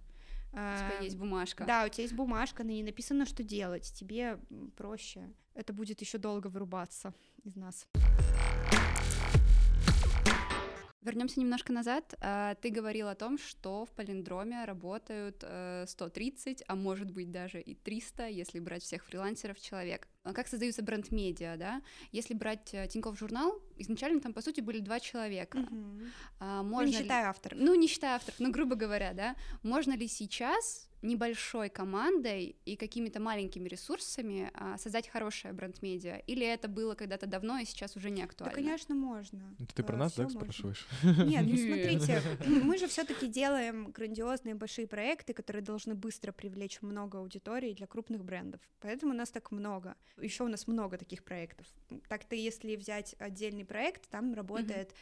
[0.52, 1.64] У тебя есть бумажка.
[1.64, 3.92] Да, у тебя есть бумажка, на ней написано, что делать.
[3.92, 4.38] Тебе
[4.76, 5.28] проще.
[5.54, 7.88] Это будет еще долго вырубаться из нас.
[11.04, 12.14] Вернемся немножко назад.
[12.20, 17.60] А, Ты говорил о том, что в палиндроме работают э, 130, а может быть даже
[17.60, 20.08] и 300, если брать всех фрилансеров человек.
[20.22, 21.82] А Как создаются бренд-медиа, да?
[22.10, 25.58] Если брать э, Тинькофф журнал, изначально там, по сути, были два человека.
[26.40, 27.58] А, Ну, Можно не ли- считая авторов.
[27.60, 33.20] Ну, не считая авторов, ну, грубо говоря, да, можно ли сейчас небольшой командой и какими-то
[33.20, 36.16] маленькими ресурсами а, создать хорошее бренд-медиа?
[36.26, 38.54] Или это было когда-то давно и сейчас уже не Да, актуально?
[38.54, 39.54] конечно, можно.
[39.60, 40.40] Это ты про Э, нас, да, можно.
[40.40, 40.86] спрашиваешь?
[41.02, 47.18] Нет, ну смотрите, мы же все-таки делаем грандиозные большие проекты, которые должны быстро привлечь много
[47.18, 48.60] аудитории для крупных брендов.
[48.80, 49.96] Поэтому у нас так много.
[50.20, 51.66] Еще у нас много таких проектов.
[52.08, 54.94] Так-то, если взять отдельный проект, там работает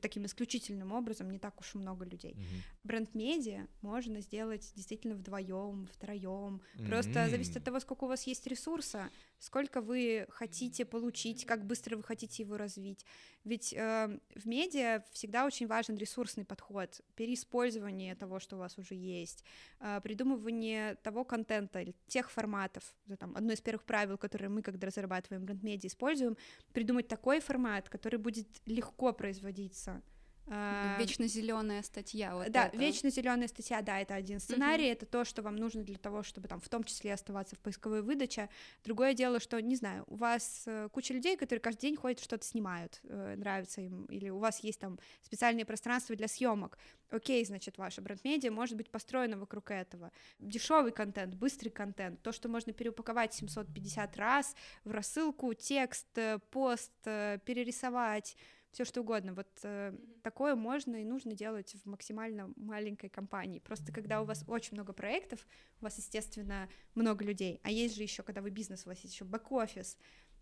[0.00, 2.36] таким исключительным образом не так уж и много людей.
[2.84, 5.49] Бренд-медиа можно сделать действительно вдвоем,
[5.92, 6.60] втроем.
[6.86, 7.30] Просто М.
[7.30, 12.02] зависит от того, сколько у вас есть ресурса, сколько вы хотите получить, как быстро вы
[12.02, 13.04] хотите его развить.
[13.44, 18.94] Ведь э, в медиа всегда очень важен ресурсный подход, переиспользование того, что у вас уже
[18.94, 19.44] есть,
[19.80, 22.94] э, придумывание того контента или тех форматов.
[23.06, 26.36] Это там одно из первых правил, которые мы, когда разрабатываем бренд-медиа, используем,
[26.72, 30.02] придумать такой формат, который будет легко производиться.
[30.46, 32.34] Э, Вечно зеленая статья.
[32.34, 32.76] Вот да, это.
[32.76, 36.48] вечно зеленая статья, да, это один сценарий, это то, что вам нужно для того, чтобы
[36.48, 38.48] там в том числе оставаться в поисковой выдаче.
[38.84, 42.44] Другое дело, что, не знаю, у вас э, куча людей, которые каждый день ходят, что-то
[42.44, 46.78] снимают, э, нравится им, или у вас есть там специальные пространства для съемок.
[47.10, 50.10] Окей, значит, ваша бренд-медиа может быть построена вокруг этого.
[50.38, 56.06] Дешевый контент, быстрый контент, то, что можно переупаковать 750 раз в рассылку, текст,
[56.50, 58.36] пост, перерисовать,
[58.72, 59.34] все что угодно.
[59.34, 63.58] Вот э, такое можно и нужно делать в максимально маленькой компании.
[63.58, 65.46] Просто когда у вас очень много проектов,
[65.80, 67.60] у вас, естественно, много людей.
[67.62, 69.96] А есть же еще, когда вы бизнес, у вас есть еще бэк-офис,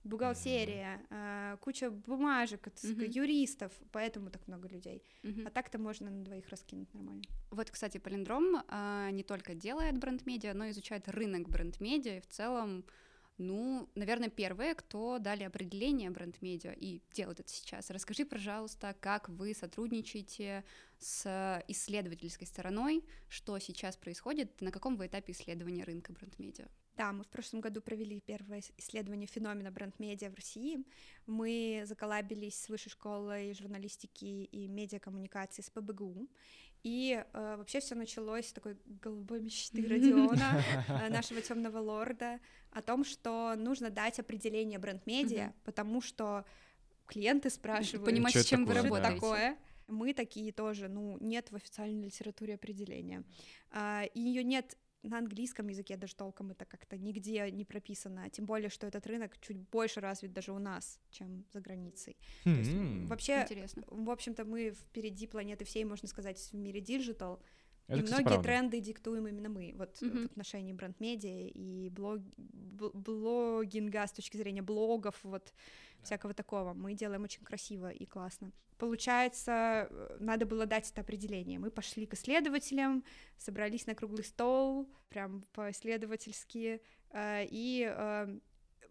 [0.05, 3.05] бухгалтерия, э, куча бумажек, Мгм.
[3.05, 5.03] юристов, поэтому так много людей.
[5.23, 5.47] Мгм.
[5.47, 7.23] А так-то можно на двоих раскинуть нормально.
[7.51, 12.27] Вот, кстати, Палиндром а, не только делает бренд-медиа, но и изучает рынок бренд-медиа и в
[12.29, 12.85] целом,
[13.39, 17.91] ну, наверное, первые, кто дали определение бренд-медиа и делают это сейчас.
[17.91, 20.65] Расскажи, пожалуйста, как вы сотрудничаете
[20.99, 26.69] с исследовательской стороной, что сейчас происходит, на каком вы этапе исследования рынка бренд-медиа?
[26.99, 30.85] Да, мы в прошлом году провели первое ис- исследование феномена бренд-медиа в России.
[31.27, 36.29] Мы заколабились с Высшей школой журналистики и медиакоммуникации с ПБГУ.
[36.83, 42.41] И э, вообще все началось с такой голубой мечты Родиона, э, нашего темного лорда,
[42.73, 46.45] о том, что нужно дать определение бренд-медиа, потому что
[47.07, 49.15] клиенты спрашивают, Понимать, с чем вы работаете.
[49.15, 49.59] такое.
[49.87, 53.23] Мы такие тоже, ну, нет в официальной литературе определения.
[53.71, 54.77] А, и ее нет
[55.09, 59.39] на английском языке даже толком это как-то нигде не прописано, тем более, что этот рынок
[59.41, 62.17] чуть больше развит даже у нас, чем за границей.
[62.45, 63.83] То есть, М, вообще, Интересно.
[63.87, 67.41] в общем-то, мы впереди планеты всей, можно сказать, в мире диджитал,
[67.89, 68.43] Это, и кстати, многие правда.
[68.49, 70.23] тренды диктуем именно мы, вот Мгм.
[70.23, 75.53] в отношении бренд-медиа и блог, бл- блогинга с точки зрения блогов, вот
[76.03, 76.75] всякого такого.
[76.75, 78.53] Мы делаем очень красиво и классно.
[78.77, 81.59] Получается, э, надо было дать это определение.
[81.59, 83.03] Мы пошли к исследователям,
[83.37, 88.39] собрались на круглый стол, прям по-исследовательски, э, и э,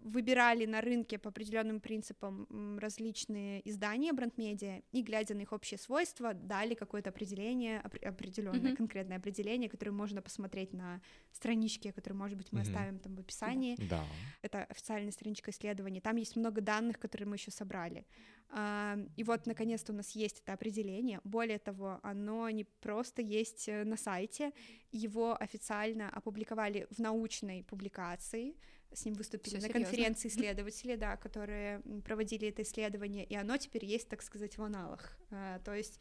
[0.02, 6.34] выбирали на рынке по определенным принципам различные издания бренд-медиа и, глядя на их общие свойства,
[6.34, 8.78] дали какое-то определение, определенное, Мгм.
[8.78, 12.68] конкретное определение, которое можно посмотреть на страничке, которую, может быть, мы Мгм.
[12.70, 13.76] оставим там в описании.
[13.90, 14.06] Да.
[14.42, 16.00] Это официальная страничка исследований.
[16.02, 18.06] Там есть много данных, которые мы еще собрали.
[18.50, 21.20] А, И вот, наконец-то, у нас есть это определение.
[21.24, 24.52] Более того, оно не просто есть э, на сайте,
[24.92, 28.56] его официально опубликовали в научной публикации.
[28.94, 29.86] С ним выступили Всё на серьёзно.
[29.86, 35.18] конференции исследователи, да, которые проводили это исследование, и оно теперь есть, так сказать, в аналах.
[35.32, 36.00] А, То есть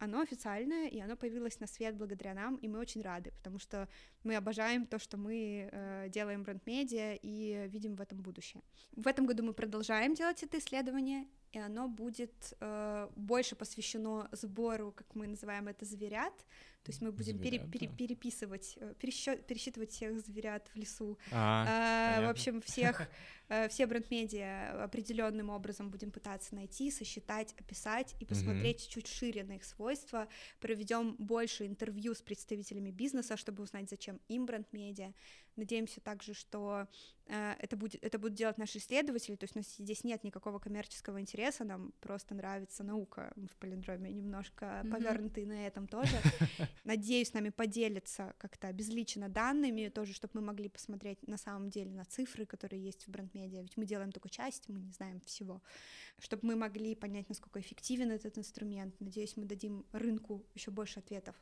[0.00, 3.86] оно официальное, и оно появилось на свет благодаря нам, и мы очень рады, потому что
[4.24, 8.62] мы обожаем то, что мы э, делаем бренд-медиа и видим в этом будущее.
[8.96, 14.92] В этом году мы продолжаем делать это исследование, и оно будет э, больше посвящено сбору,
[14.92, 16.46] как мы называем это, зверят.
[16.82, 17.94] То есть мы будем пере- Зверят, пере- да.
[17.96, 21.18] переписывать, э, пересчё- пересчитывать всех зверят в лесу.
[21.30, 23.02] А, А, в общем, всех,
[23.48, 29.56] э, все бренд-медиа определенным образом будем пытаться найти, сосчитать, описать и посмотреть чуть шире на
[29.56, 30.26] их свойства.
[30.58, 35.12] Проведем больше интервью с представителями бизнеса, чтобы узнать, зачем им бренд-медиа.
[35.56, 36.86] Надеемся также, что
[37.26, 40.58] э, это, будет, это будут делать наши исследователи, то есть у нас здесь нет никакого
[40.58, 43.32] коммерческого интереса, нам просто нравится наука.
[43.36, 44.92] В Полиндроме немножко Мгм.
[44.92, 46.16] повернуты на этом тоже.
[46.84, 51.90] Надеюсь, с нами поделятся как-то обезличенно данными, тоже, чтобы мы могли посмотреть на самом деле
[51.90, 55.62] на цифры, которые есть в бренд-медиа, ведь мы делаем только часть, мы не знаем всего,
[56.18, 58.94] чтобы мы могли понять, насколько эффективен этот инструмент.
[59.00, 61.34] Надеюсь, мы дадим рынку еще больше ответов.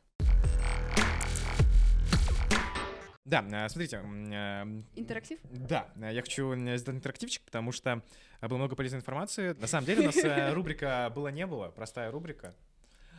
[3.29, 5.39] Да, э, смотрите, э, Интерактив?
[5.43, 8.03] Да, э, я хочу сделать интерактивчик, потому что
[8.41, 9.53] было много полезной информации.
[9.59, 10.15] На самом деле у нас
[10.55, 12.55] рубрика «Было-не было», простая рубрика.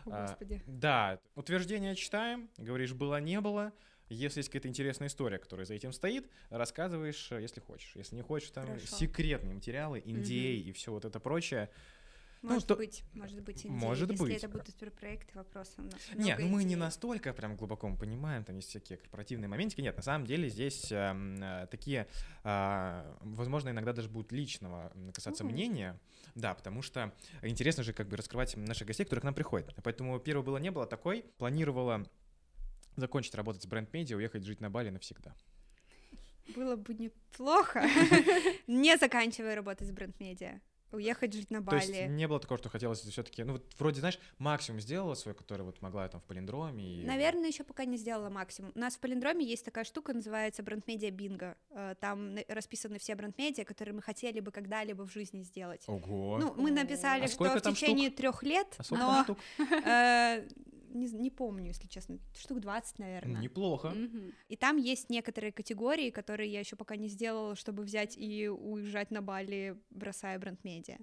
[0.06, 0.62] О, А, Господи.
[0.66, 3.72] Да, утверждение читаем, говоришь «было-не было»,
[4.08, 7.92] если есть какая-то интересная история, которая за этим стоит, рассказываешь, если хочешь.
[7.94, 8.86] Если не хочешь, там Хорошо.
[8.86, 11.70] секретные материалы, индей и все вот это прочее.
[12.42, 13.70] Ну, Может то- быть, может быть, идеи.
[13.70, 14.36] Может Если быть.
[14.36, 17.96] это будут суперпроекты, вопросы у нас Не, много ну мы не настолько прям глубоко мы
[17.98, 19.80] понимаем, там есть всякие корпоративные моментики.
[19.82, 22.06] Нет, на самом деле здесь эм, э, такие,
[22.44, 25.52] а, возможно, иногда даже будут личного касаться Мгм.
[25.52, 26.00] мнения.
[26.34, 29.74] Да, потому что интересно же как бы раскрывать наших гостей, которые к нам приходят.
[29.82, 31.24] Поэтому первого было не было такой.
[31.38, 32.06] Планировала
[32.96, 35.34] закончить работать с бренд-медиа, уехать жить на Бали навсегда.
[36.56, 37.82] Было бы неплохо,
[38.66, 40.60] не заканчивая работать с бренд-медиа,
[40.92, 42.08] уехать жить на То есть Бали.
[42.08, 45.80] не было такого, что хотелось все-таки, ну вот вроде, знаешь, максимум сделала свой, который вот
[45.82, 47.02] могла там в Полиндроме.
[47.02, 47.06] И...
[47.06, 48.72] Наверное, еще пока не сделала максимум.
[48.74, 51.56] У нас в Полиндроме есть такая штука, называется бренд-медиа бинго.
[51.70, 55.82] Э, Там расписаны все бренд-медиа, которые мы хотели бы когда-либо в жизни сделать.
[55.86, 56.38] Ого.
[56.38, 60.48] Ну, мы написали, А что в течение трех лет, а но э,
[60.94, 63.40] не, не помню, если честно, штук 20, наверное.
[63.42, 63.90] Неплохо.
[63.90, 64.32] Мгм.
[64.48, 69.10] И там есть некоторые категории, которые я еще пока не сделала, чтобы взять и уезжать
[69.10, 70.98] на Бали, бросая бренд-медиа.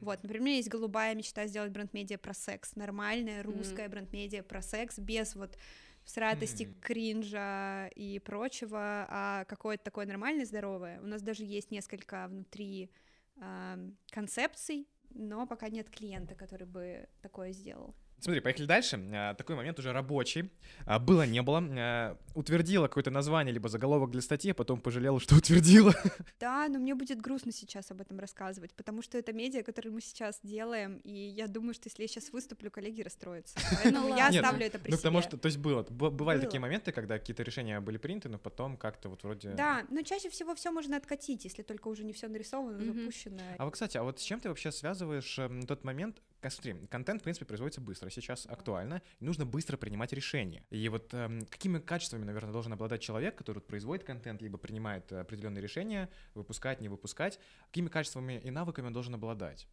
[0.00, 5.36] Вот, например, есть голубая мечта сделать бренд-медиа про секс, нормальная русская бренд-медиа про секс, без
[5.36, 5.56] вот
[6.04, 6.74] всратости, Мгм.
[6.80, 11.00] кринжа и прочего, а какое-то такое нормальное, здоровое.
[11.00, 12.90] У нас даже есть несколько внутри
[13.36, 17.94] ам, концепций, но пока нет клиента, который бы такое сделал.
[18.22, 18.98] Смотри, поехали дальше.
[19.12, 20.50] А, Такой момент уже рабочий.
[20.86, 21.60] А, Было, не было.
[21.76, 25.92] А, Утвердила какое-то название, либо заголовок для статьи, а потом пожалела, что утвердила.
[26.40, 30.00] Да, но мне будет грустно сейчас об этом рассказывать, потому что это медиа, которое мы
[30.00, 33.58] сейчас делаем, и я думаю, что если я сейчас выступлю, коллеги расстроятся.
[33.82, 34.40] Поэтому я ладно.
[34.40, 35.28] оставлю это при Ну, потому себе.
[35.28, 39.08] что, то есть было, бывали такие моменты, когда какие-то решения были приняты, но потом как-то
[39.08, 39.50] вот вроде...
[39.50, 43.38] Да, но чаще всего все можно откатить, если только уже не все нарисовано, запущено.
[43.58, 47.20] А вот, кстати, а вот с чем ты вообще связываешь эм, тот момент, смотри, контент,
[47.20, 50.64] в принципе, производится быстро, сейчас актуально, и нужно быстро принимать решения.
[50.70, 55.20] И вот эм, какими качествами, наверное, должен обладать человек, который производит контент, либо принимает э,
[55.20, 59.68] определенные решения, выпускать, не выпускать, какими качествами и навыками он должен обладать?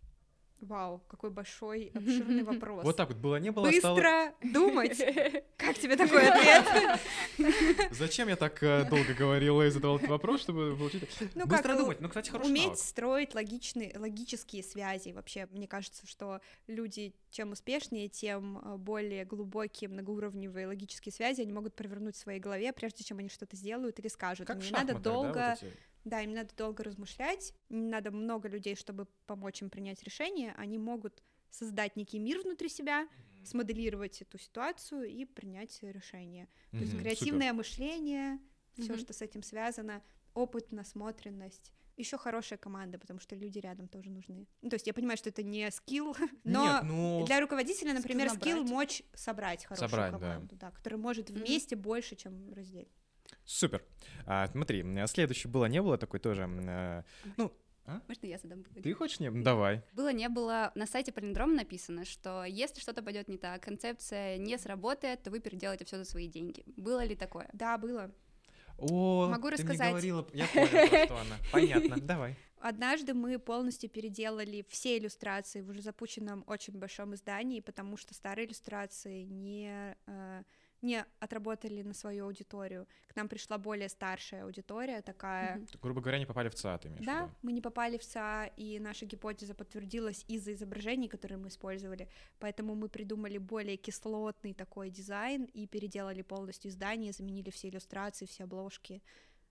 [0.62, 2.84] Вау, какой большой, обширный вопрос.
[2.84, 4.34] Вот так вот было, не было, Быстро стало...
[4.54, 4.98] думать.
[5.58, 7.00] Как тебе такой ответ?
[7.92, 11.04] Зачем я так э, долго говорила и задавал этот вопрос, чтобы получить...
[11.36, 12.80] Ну, Быстро как, думать, ну, кстати, хороший Уметь навык.
[12.80, 15.10] строить логичные, логические связи.
[15.12, 21.54] Вообще, мне кажется, что люди, чем успешнее, тем э, более глубокие многоуровневые логические связи они
[21.54, 24.46] могут провернуть в своей голове, прежде чем они что-то сделают или скажут.
[24.46, 25.78] Как в не надо шахматах, да, долго вот эти?
[26.10, 30.54] Да, им надо долго размышлять, надо много людей, чтобы помочь им принять решение.
[30.58, 33.08] Они могут создать некий мир внутри себя,
[33.44, 36.48] смоделировать эту ситуацию и принять решение.
[36.72, 38.40] То есть креативное мышление,
[38.74, 39.00] все, Мгм.
[39.00, 40.02] что с этим связано,
[40.34, 41.72] опыт, насмотренность.
[41.98, 44.48] Еще хорошая команда, потому что люди рядом тоже нужны.
[44.62, 47.26] Ну, то есть я понимаю, что это не скилл, но Нет, ну...
[47.26, 50.18] для руководителя, например, Скилл скилл мочь собрать хорошую Собрать, да.
[50.20, 50.72] команду, да.
[50.72, 52.88] которая может вместе больше, чем разделить.
[53.50, 53.84] Супер.
[54.28, 56.44] А, смотри, у меня следующее было, не было такой тоже...
[56.44, 57.04] э,
[57.38, 57.52] Ну,
[58.08, 59.32] Можно я задам ты хочешь не?
[59.32, 59.82] Давай.
[59.94, 64.56] Было, не было, на сайте Полиндрома написано, что если что-то пойдет не так, концепция не
[64.60, 66.64] сработает, то вы переделаете все за свои деньги.
[66.78, 67.50] Было ли такое?
[67.54, 68.12] Да, было.
[68.78, 69.90] О, Могу ты мне рассказать.
[69.90, 71.36] говорила, я понял, что она.
[71.52, 72.36] Понятно, давай.
[72.62, 78.46] Однажды мы полностью переделали все иллюстрации в уже запущенном очень большом издании, потому что старые
[78.46, 80.44] иллюстрации не, э,
[80.82, 82.88] не отработали на свою аудиторию.
[83.08, 85.58] К нам пришла более старшая аудитория, такая.
[85.58, 85.68] Мгм.
[85.82, 88.50] Грубо говоря, не попали в ЦА, ты имеешь в Да, мы не попали в СА,
[88.58, 92.08] и наша гипотеза подтвердилась из-за изображений, которые мы использовали.
[92.40, 98.44] Поэтому мы придумали более кислотный такой дизайн и переделали полностью издание, заменили все иллюстрации, все
[98.46, 99.02] обложки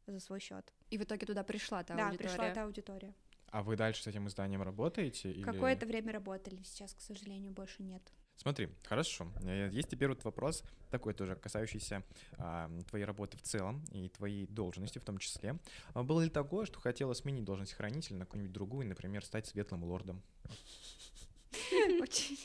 [0.07, 0.73] за свой счет.
[0.91, 2.29] И в итоге туда пришла та да, аудитория.
[2.31, 3.15] пришла та аудитория.
[3.51, 5.31] А вы дальше с этим изданием работаете?
[5.31, 8.03] или- Какое-то время работали, сейчас, к сожалению, больше нет.
[8.39, 9.27] Смотри, хорошо.
[9.43, 12.05] Э, Есть теперь вот вопрос такой тоже, касающийся
[12.39, 15.59] а, твоей работы в целом и твоей должности в том числе.
[15.93, 19.85] А было ли такое, что хотела сменить должность хранителя на какую-нибудь другую, например, стать светлым
[19.85, 20.23] лордом?
[22.01, 22.39] Очень,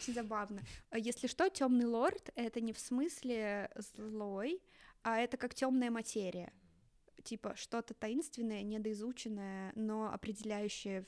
[0.00, 0.62] очень забавно.
[0.90, 4.60] А Если что, темный лорд это не в смысле злой,
[5.02, 6.52] а это как темная материя.
[7.22, 11.06] Типа что-то таинственное, недоизученное, но определяющее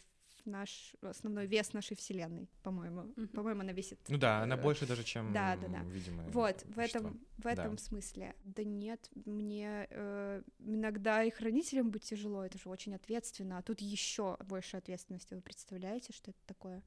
[0.48, 3.02] наш основной вес нашей вселенной, по-моему.
[3.16, 3.28] Мгм.
[3.28, 3.98] По-моему, она весит.
[4.08, 5.82] Ну да, она э, больше даже, чем да, да, да.
[5.84, 7.52] видимое Вот, в этом, в Да.
[7.52, 8.34] этом смысле.
[8.44, 13.80] Да нет, мне э, иногда и хранителем быть тяжело, это же очень ответственно, а тут
[13.80, 15.34] еще больше ответственности.
[15.34, 16.82] Вы представляете, что это такое?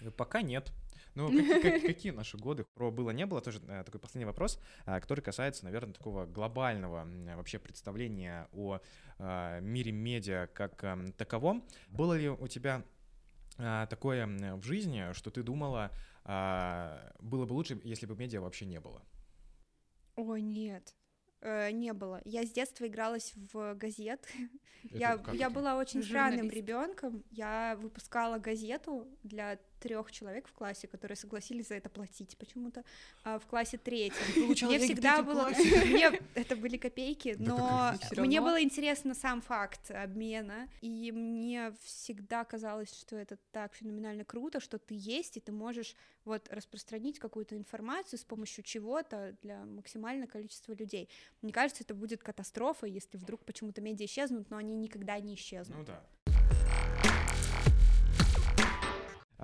[0.00, 0.72] Э, Пока нет.
[1.14, 2.64] Ну, какие, как- какие наши годы?
[2.64, 7.58] Про было не было, тоже э, такой последний вопрос, который касается, наверное, такого глобального вообще
[7.58, 8.80] представления о
[9.60, 11.64] мире медиа как ам, таковом.
[11.88, 12.82] Было ли у тебя
[13.90, 15.90] такое м, в жизни, что ты думала,
[16.24, 19.02] а, было бы лучше, если бы медиа вообще не было?
[20.16, 20.94] Ой, нет.
[21.40, 22.20] э, не было.
[22.24, 24.26] Я с детства игралась в газет.
[24.90, 25.54] Это Я, я это?
[25.54, 27.24] была очень странным ребенком.
[27.30, 32.84] Я выпускала газету для трех человек в классе, которые согласились за это платить почему-то
[33.24, 34.22] а, в классе третьем.
[34.68, 35.48] Мне всегда было,
[35.86, 42.94] мне это были копейки, но мне было интересно сам факт обмена, и мне всегда казалось,
[42.94, 48.18] что это так феноменально круто, что ты есть и ты можешь вот распространить какую-то информацию
[48.18, 51.08] с помощью чего-то для максимального количества людей.
[51.42, 55.78] Мне кажется, это будет катастрофа, если вдруг почему-то медиа исчезнут, но они никогда не исчезнут.
[55.78, 56.04] Ну да.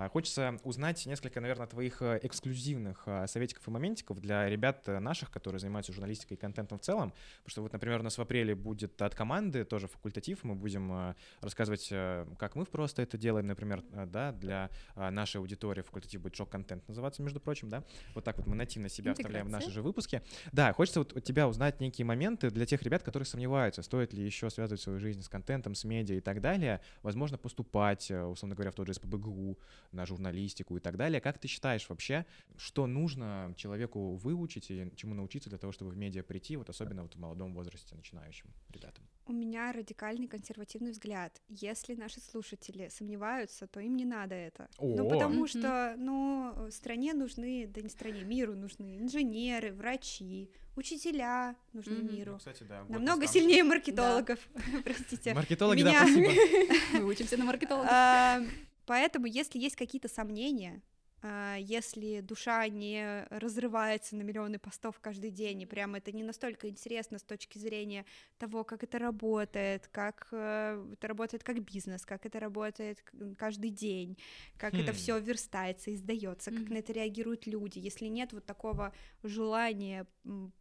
[0.07, 5.29] Хочется узнать несколько, наверное, твоих э, эксклюзивных а, советиков и моментиков для ребят э, наших,
[5.29, 7.11] которые занимаются журналистикой и контентом в целом.
[7.39, 10.43] Потому что вот, например, у нас в апреле будет от команды тоже факультатив.
[10.43, 15.11] Мы будем э, рассказывать, э, как мы просто это делаем, например, э, да, для а,
[15.11, 15.81] нашей аудитории.
[15.81, 17.83] Факультатив будет шок-контент называться, между прочим, да.
[18.13, 20.21] Вот так вот мы нативно себя вставляем в наши же выпуски.
[20.51, 24.23] Да, хочется вот от тебя узнать некие моменты для тех ребят, которые сомневаются, стоит ли
[24.23, 26.81] еще связывать свою жизнь с контентом, с медиа и так далее.
[27.01, 29.57] Возможно, поступать, э, условно говоря, в тот же СПБГУ,
[29.91, 31.19] на журналистику и так далее.
[31.21, 32.25] Как ты считаешь вообще,
[32.57, 37.03] что нужно человеку выучить и чему научиться для того, чтобы в медиа прийти, вот особенно
[37.03, 39.03] вот в молодом возрасте начинающим ребятам?
[39.25, 41.41] У меня радикальный консервативный взгляд.
[41.49, 44.67] Если наши слушатели сомневаются, то им не надо это.
[44.79, 45.09] Ну, О!
[45.09, 45.47] потому Мгм.
[45.47, 52.15] что, ну, стране нужны, да не стране, миру нужны инженеры, врачи, учителя нужны Мгм.
[52.15, 52.31] миру.
[52.33, 52.79] Ну, кстати, да.
[52.83, 53.33] Намного останутся.
[53.33, 54.39] сильнее маркетологов,
[54.83, 55.33] простите.
[55.33, 56.31] Маркетологи, Меня- да, спасибо.
[56.93, 58.43] Мы учимся на маркетолога.
[58.89, 60.81] Поэтому, если есть какие-то сомнения,
[61.21, 67.19] если душа не разрывается на миллионы постов каждый день, и прям это не настолько интересно
[67.19, 68.05] с точки зрения
[68.37, 73.03] того, как это работает, как э, это работает как бизнес, как это работает
[73.37, 74.17] каждый день,
[74.57, 74.95] как это Хм.
[74.95, 76.73] все верстается, издается, как Мгм.
[76.73, 77.79] на это реагируют люди.
[77.79, 80.07] Если нет вот такого желания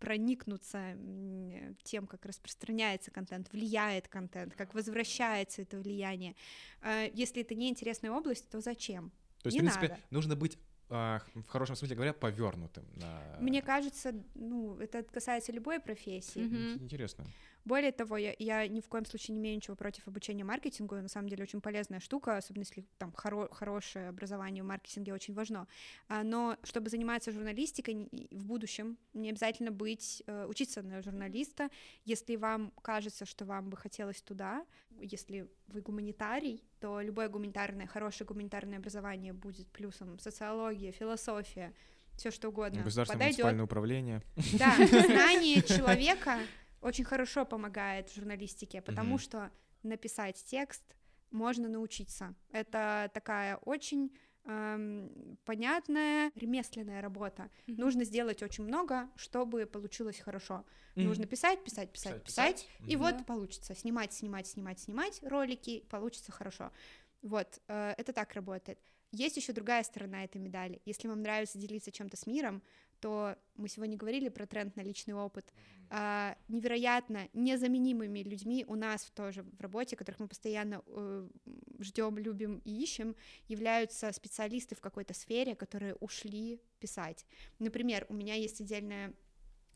[0.01, 0.97] проникнуться
[1.85, 6.35] тем, как распространяется контент, влияет контент, как возвращается это влияние,
[6.83, 9.12] э, если это не интересная область, то зачем?
[9.42, 10.01] То есть, Не в принципе, надо.
[10.11, 10.59] нужно быть
[10.90, 12.85] а, в хорошем смысле говоря, повернутым.
[12.96, 16.38] на- Мне кажется, ну, это касается любой профессии.
[16.40, 16.83] Мгм.
[16.83, 17.27] Интересно.
[17.64, 20.94] Более того, я, я ни в коем случае не имею ничего против обучения маркетингу.
[20.97, 25.35] На самом деле очень полезная штука, особенно если там хоро- хорошее образование в маркетинге очень
[25.35, 25.66] важно.
[26.09, 31.68] А, Но чтобы заниматься журналистикой в будущем, не обязательно быть э, учиться на журналиста.
[32.05, 34.64] Если вам кажется, что вам бы хотелось туда,
[35.01, 40.18] если вы гуманитарий, то любое гуманитарное, хорошее гуманитарное образование будет плюсом.
[40.18, 41.74] Социология, философия,
[42.16, 42.83] все что угодно.
[42.83, 43.39] Государственное подойдет.
[43.45, 44.22] муниципальное управление.
[44.59, 46.39] Да, знание человека
[46.81, 49.18] очень хорошо помогает в журналистике, потому Мгм.
[49.18, 49.51] что
[49.83, 50.85] написать текст
[51.31, 52.35] можно научиться.
[52.53, 57.51] Это такая очень эм, понятная ремесленная работа.
[57.66, 57.81] Мгм.
[57.81, 60.64] Нужно сделать очень много, чтобы получилось хорошо.
[60.95, 61.07] Мгм.
[61.09, 63.05] Нужно писать, писать, писать, писать, и Мгм.
[63.05, 63.24] вот Да.
[63.24, 63.74] получится.
[63.74, 66.72] Снимать, снимать, снимать, снимать ролики, получится хорошо.
[67.20, 68.79] Вот, э, это так работает.
[69.11, 70.81] Есть еще другая сторона этой медали.
[70.85, 72.62] Если вам нравится делиться чем-то с миром,
[73.01, 75.53] то мы сегодня говорили про тренд на личный опыт.
[75.90, 80.82] А, невероятно незаменимыми людьми у нас тоже в работе, которых мы постоянно
[81.78, 87.24] ждем, любим и ищем, являются специалисты в какой-то сфере, которые ушли писать.
[87.59, 89.14] Например, у меня есть отдельная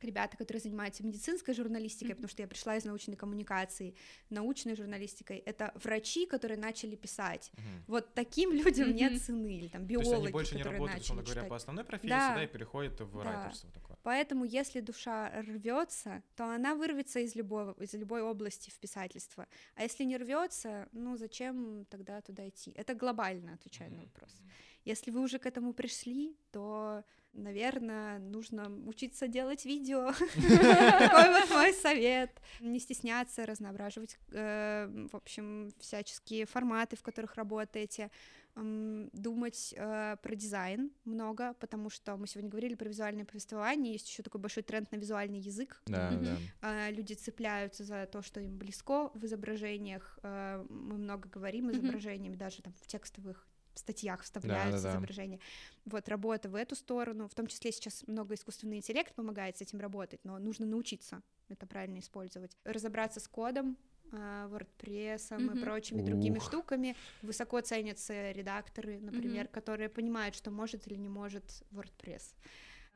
[0.05, 2.17] ребята, которые занимаются медицинской журналистикой, Мгм.
[2.17, 3.95] потому что я пришла из научной коммуникации,
[4.31, 5.39] научной журналистикой.
[5.39, 7.51] Это врачи, которые начали писать.
[7.57, 7.85] Мгм.
[7.87, 8.97] Вот таким людям Мгм.
[8.97, 11.85] нет цены, или там То есть биологи, они больше не работают, условно говоря, по основной
[11.85, 12.35] профессии, Да.
[12.35, 13.25] да, и переходят в Да.
[13.25, 13.97] райтерство такое.
[14.03, 19.47] Поэтому, если душа рвется, то она вырвется из любого, из любой области в писательство.
[19.75, 22.73] А если не рвется, ну зачем тогда туда идти?
[22.73, 24.07] Это глобально, отвечаю на Мгм.
[24.07, 24.41] вопрос.
[24.85, 30.13] Если вы уже к этому пришли, то, наверное, нужно учиться делать видео.
[30.35, 32.31] Такой вот мой совет.
[32.61, 38.11] Не стесняться, разноображивать, э, в общем, всяческие форматы, в которых работаете.
[38.55, 44.23] Думать э, про дизайн много, потому что мы сегодня говорили про визуальное повествование, есть еще
[44.23, 45.81] такой большой тренд на визуальный язык.
[45.87, 46.13] Да.
[46.61, 50.19] А, Люди цепляются за то, что им близко в изображениях.
[50.23, 53.47] э, Мы много говорим изображениями, даже там в текстовых
[53.79, 54.91] статьях вставляются Да-да-да.
[54.99, 55.41] изображения.
[55.85, 59.81] Вот работа в эту сторону, в том числе сейчас много искусственный интеллект помогает с этим
[59.81, 62.57] работать, но нужно научиться это правильно использовать.
[62.65, 63.77] Разобраться с кодом,
[64.13, 65.59] а, WordPress и Мгм.
[65.61, 66.45] прочими другими Ух.
[66.45, 66.97] штуками.
[67.23, 72.35] Высоко ценятся редакторы, например, которые понимают, что может или не может WordPress.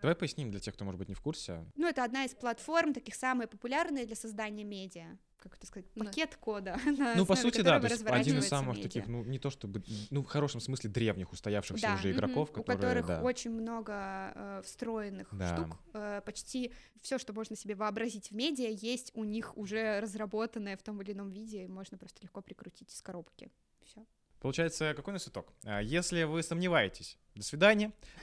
[0.03, 1.65] Давай поясним для тех, кто, может быть, не в курсе.
[1.75, 5.17] Ну, это одна из платформ, таких самые популярные для создания медиа.
[5.39, 5.87] Как это сказать?
[5.95, 6.05] Да.
[6.07, 6.79] Пакет кода.
[6.99, 8.83] на Ну, по сути, да, то есть один из самых медиа.
[8.89, 11.95] таких, ну, не то чтобы, ну, в хорошем смысле древних, устоявшихся Да.
[11.95, 13.23] уже игроков, у которые, которых да.
[13.23, 13.93] очень много
[14.35, 15.55] э, встроенных Да.
[15.57, 15.79] штук.
[15.95, 16.73] Э, почти
[17.03, 21.13] все, что можно себе вообразить в медиа, есть у них уже разработанное в том или
[21.13, 23.51] ином виде, и можно просто легко прикрутить из коробки.
[23.85, 24.05] Все.
[24.41, 25.53] Получается, какой у нас итог?
[25.65, 27.93] А, Если вы сомневаетесь, до свидания.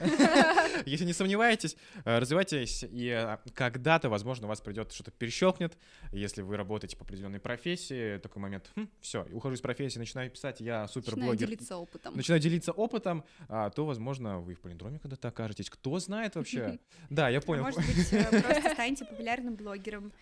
[0.86, 5.76] Если не сомневаетесь, э, развивайтесь, и э, когда-то, возможно, у вас придет что-то перещелкнет.
[6.12, 8.70] Если вы работаете по определенной профессии, такой момент,
[9.00, 12.16] все, ухожу из профессии, начинаю писать, я супер Начинаю делиться опытом.
[12.16, 15.70] Начинаю делиться опытом, а, то, возможно, вы в полиндроме когда-то окажетесь.
[15.70, 16.78] Кто знает вообще?
[17.10, 17.62] Да, я А понял.
[17.64, 20.12] может быть, э, просто станете популярным блогером.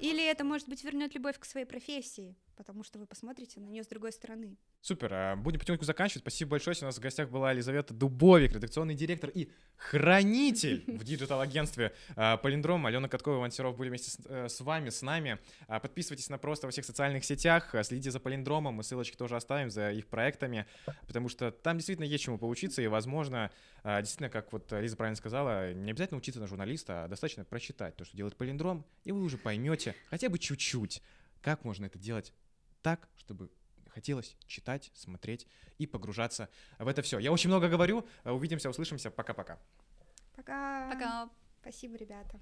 [0.00, 3.84] Или это, может быть, вернет любовь к своей профессии, потому что вы посмотрите на нее
[3.84, 4.56] с другой стороны.
[4.80, 5.12] Супер.
[5.14, 6.22] а, Будем потихоньку заканчивать.
[6.22, 6.74] Спасибо большое.
[6.74, 10.01] Сегодня у нас в гостях была Елизавета Дубовик, редакционный директор и хранитель
[10.88, 12.86] в диджитал-агентстве а, Палиндром.
[12.86, 15.38] Алена Каткова и Иван были вместе с, э, с вами, с нами.
[15.68, 19.36] А, Подписывайтесь на просто во всех социальных сетях, а, следите за Палиндромом, мы ссылочки тоже
[19.36, 20.66] оставим за их проектами,
[21.06, 23.52] потому что там действительно есть чему поучиться, и, возможно,
[23.84, 28.04] действительно, как вот Лиза правильно сказала, не обязательно учиться на журналиста, а достаточно прочитать то,
[28.04, 31.00] что делает Палиндром, и вы уже поймете хотя бы чуть-чуть,
[31.42, 32.32] как можно это делать
[32.82, 33.50] так, чтобы
[33.92, 35.46] хотелось читать, смотреть
[35.78, 36.48] и погружаться
[36.78, 37.18] в это все.
[37.18, 38.06] Я очень много говорю.
[38.24, 39.10] Увидимся, услышимся.
[39.10, 39.58] Пока-пока.
[40.42, 40.90] Пока.
[40.90, 41.30] Пока.
[41.60, 42.40] Спасибо, ребята.